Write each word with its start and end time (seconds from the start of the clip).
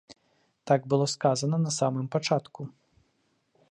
Так 0.67 0.87
было 0.91 1.05
сказана 1.15 1.57
на 1.65 1.69
самым 1.79 2.05
пачатку. 2.13 2.61